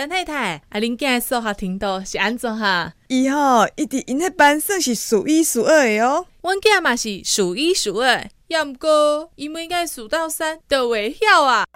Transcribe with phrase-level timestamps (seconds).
[0.00, 2.94] 陈太太，啊，恁囝数学程度是安怎哈？
[3.08, 6.24] 伊吼，伊伫因迄班算是数一数二的哦。
[6.40, 11.66] 阮囝嘛是数一数二，要毋过伊每该数到三都会晓啊。